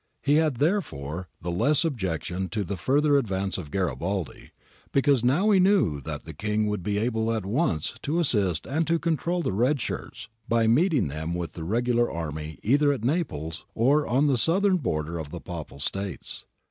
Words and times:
He 0.23 0.37
had, 0.37 0.55
therefore, 0.55 1.29
the 1.43 1.51
less 1.51 1.85
objection 1.85 2.49
to 2.49 2.63
the 2.63 2.75
further 2.75 3.17
advance 3.19 3.59
of 3.59 3.69
Garibaldi, 3.69 4.49
because 4.91 5.21
he 5.21 5.27
now 5.27 5.51
knew 5.51 6.01
that 6.01 6.23
the 6.25 6.33
King 6.33 6.65
would 6.65 6.81
be 6.81 6.97
able 6.97 7.31
at 7.31 7.45
once 7.45 7.93
to 8.01 8.19
assist 8.19 8.65
and 8.65 8.87
to 8.87 8.97
control 8.97 9.43
the 9.43 9.53
red 9.53 9.79
shirts, 9.79 10.27
by 10.49 10.65
meeting 10.65 11.07
them 11.07 11.35
with 11.35 11.53
the 11.53 11.63
regular 11.63 12.09
army 12.11 12.57
either 12.63 12.91
at 12.91 13.03
Naples 13.05 13.67
or 13.75 14.07
on 14.07 14.25
the 14.25 14.39
southern 14.39 14.77
border 14.77 15.19
of 15.19 15.29
the 15.29 15.39
Papal 15.39 15.77
States. 15.77 16.45